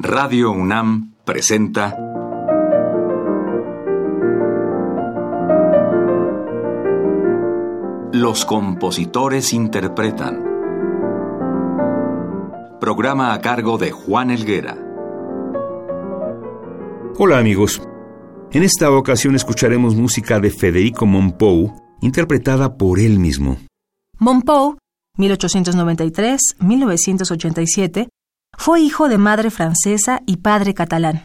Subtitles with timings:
[0.00, 1.98] Radio UNAM presenta
[8.12, 10.44] Los compositores interpretan.
[12.80, 14.78] Programa a cargo de Juan Elguera.
[17.18, 17.82] Hola amigos.
[18.52, 23.58] En esta ocasión escucharemos música de Federico Monpou, interpretada por él mismo.
[24.20, 24.78] Monpou,
[25.16, 28.10] 1893-1987,
[28.68, 31.24] fue hijo de madre francesa y padre catalán.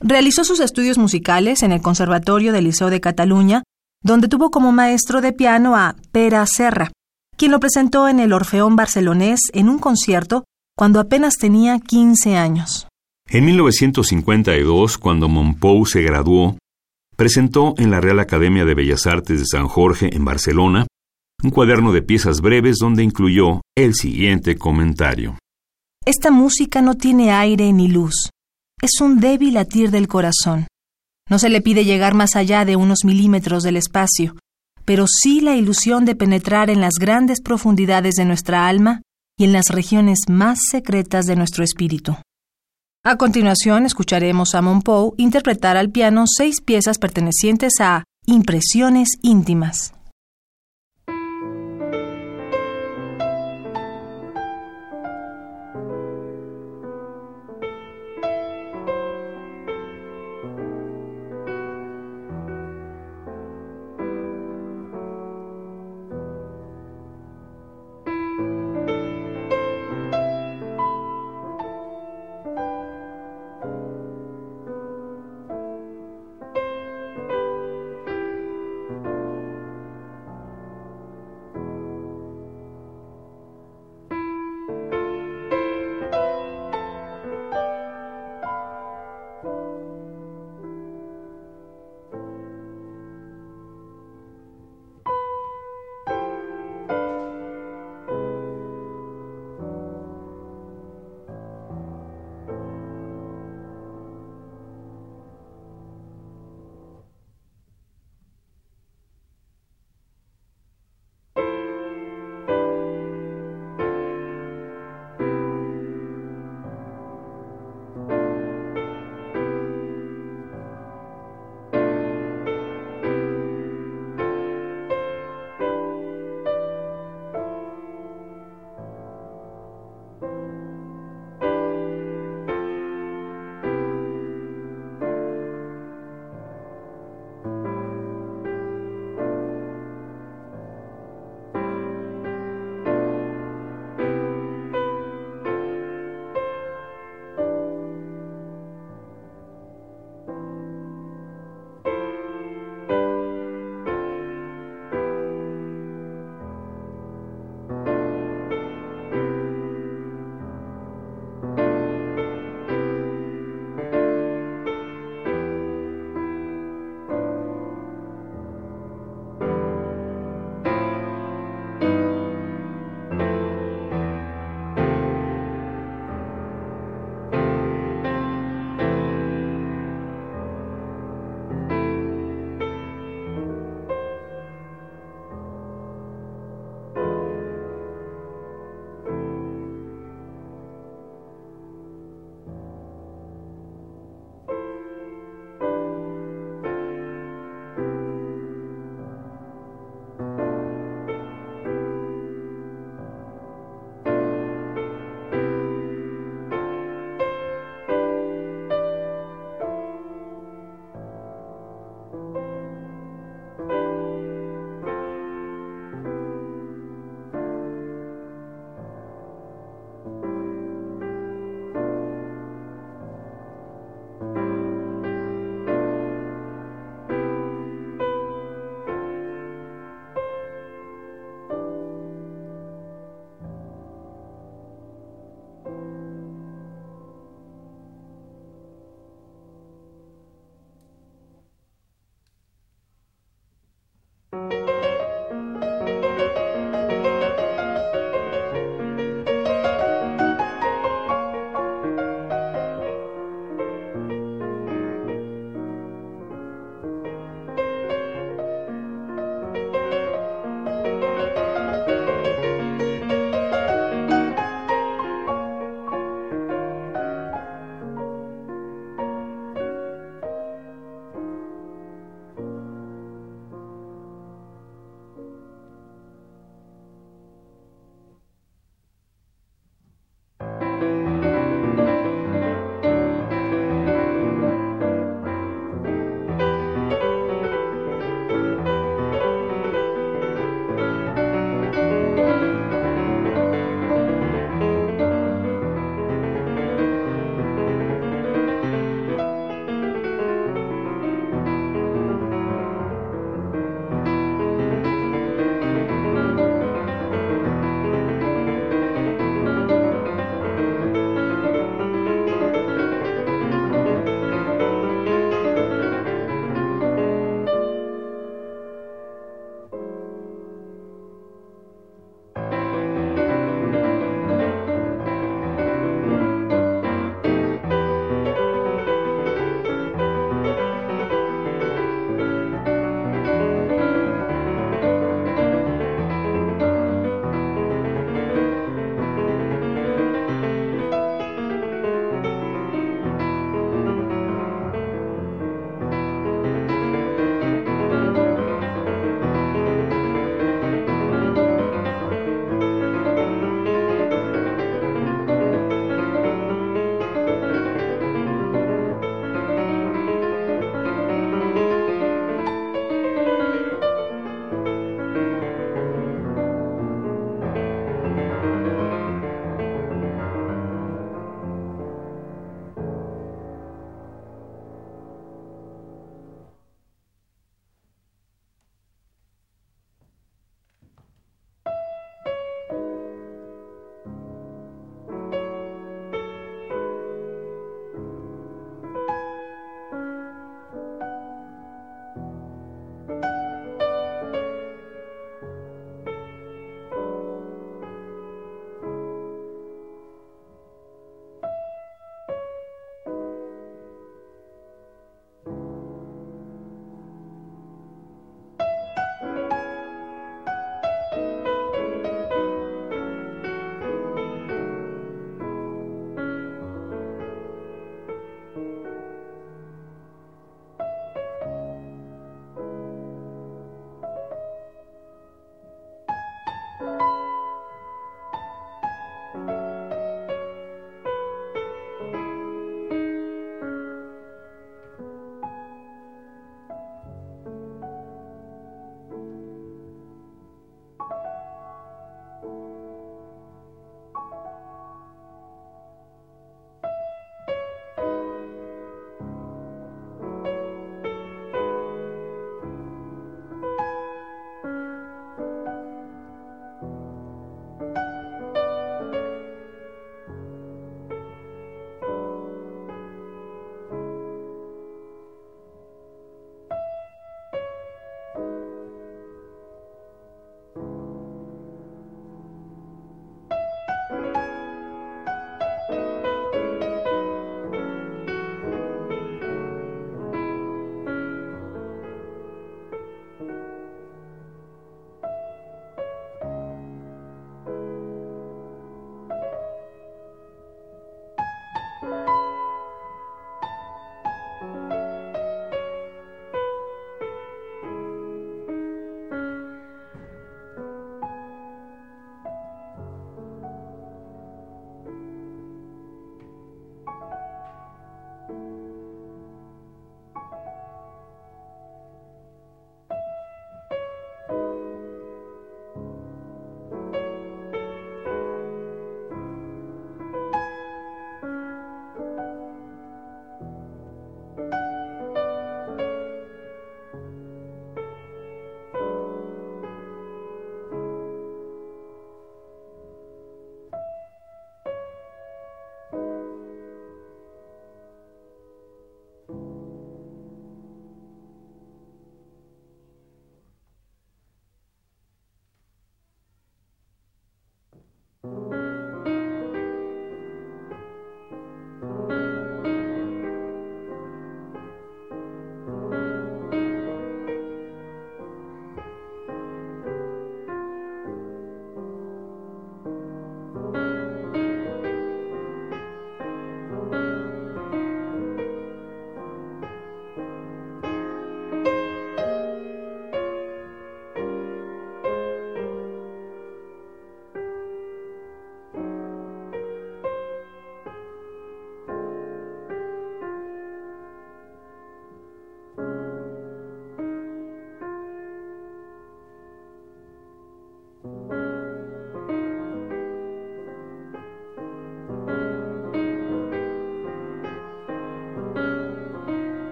[0.00, 3.64] Realizó sus estudios musicales en el Conservatorio del Liceo de Cataluña,
[4.00, 6.92] donde tuvo como maestro de piano a Pera Serra,
[7.36, 10.44] quien lo presentó en el Orfeón Barcelonés en un concierto
[10.76, 12.86] cuando apenas tenía 15 años.
[13.28, 16.58] En 1952, cuando Monpou se graduó,
[17.16, 20.86] presentó en la Real Academia de Bellas Artes de San Jorge en Barcelona
[21.42, 25.38] un cuaderno de piezas breves donde incluyó el siguiente comentario.
[26.04, 28.30] Esta música no tiene aire ni luz.
[28.80, 30.66] Es un débil latir del corazón.
[31.28, 34.36] No se le pide llegar más allá de unos milímetros del espacio,
[34.84, 39.02] pero sí la ilusión de penetrar en las grandes profundidades de nuestra alma
[39.38, 42.16] y en las regiones más secretas de nuestro espíritu.
[43.04, 49.94] A continuación, escucharemos a Monpou interpretar al piano seis piezas pertenecientes a Impresiones íntimas.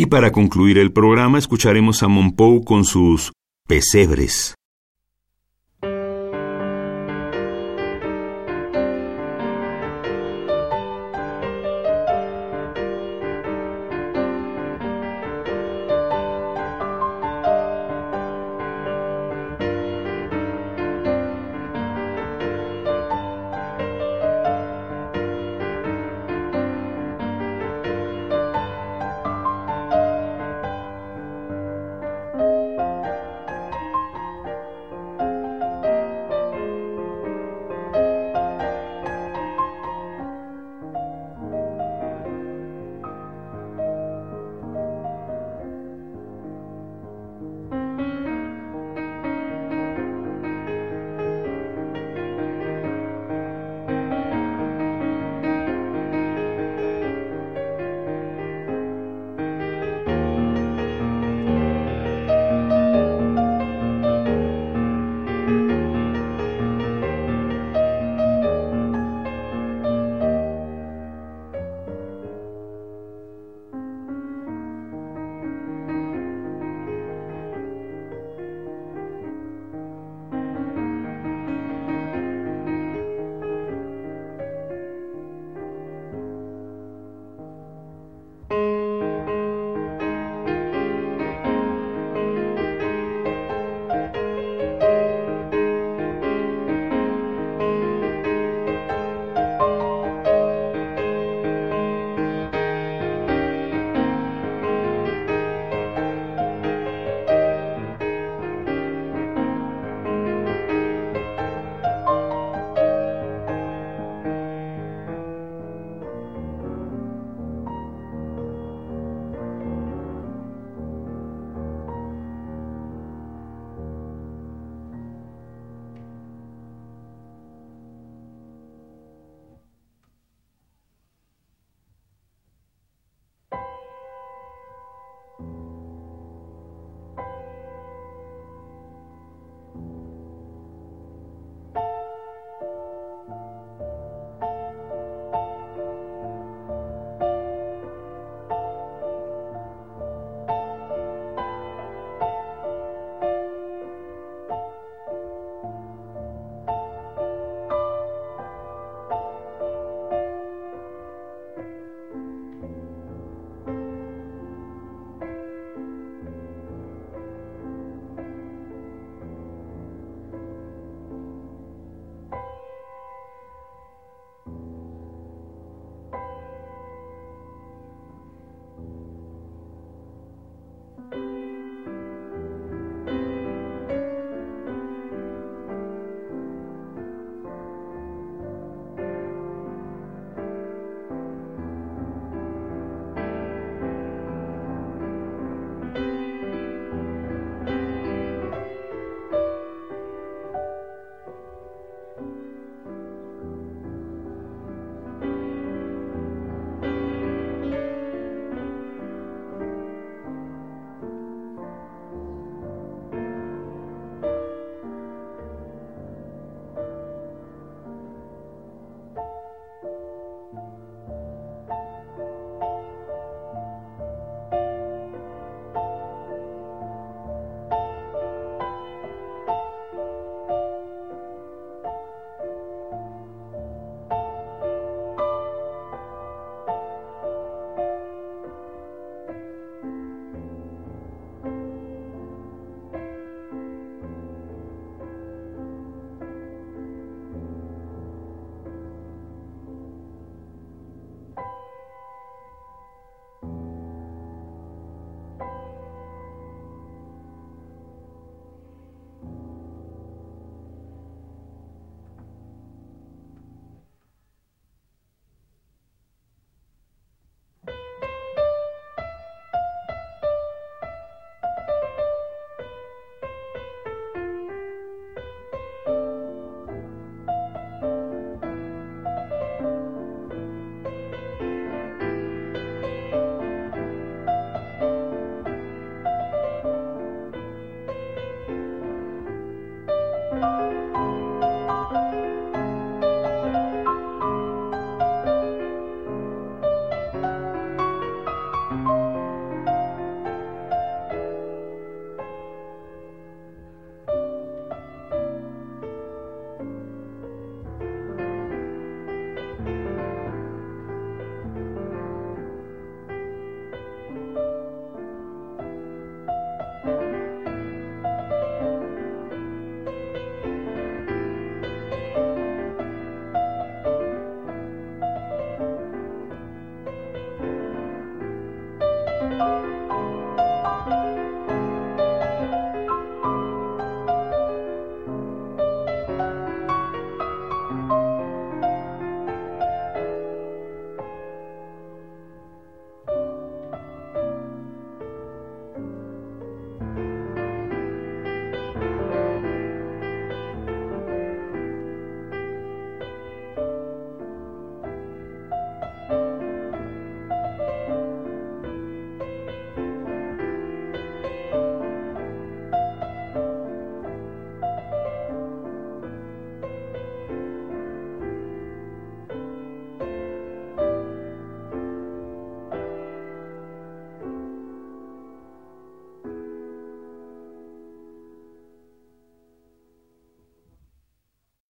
[0.00, 3.32] Y para concluir el programa escucharemos a Monpou con sus
[3.66, 4.54] pesebres.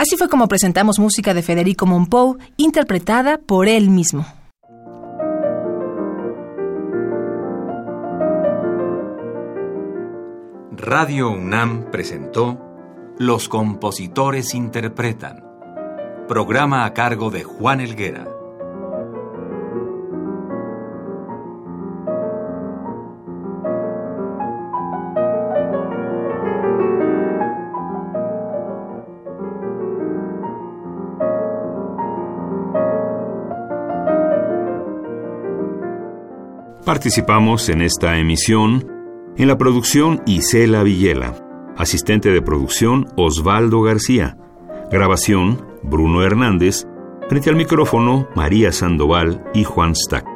[0.00, 4.24] Así fue como presentamos música de Federico Monpou, interpretada por él mismo.
[10.72, 12.58] Radio UNAM presentó
[13.18, 15.44] Los compositores interpretan,
[16.26, 18.39] programa a cargo de Juan Elguera.
[36.84, 38.90] Participamos en esta emisión
[39.36, 41.34] en la producción Isela Villela,
[41.76, 44.38] asistente de producción Osvaldo García,
[44.90, 46.86] grabación Bruno Hernández,
[47.28, 50.29] frente al micrófono María Sandoval y Juan Stack.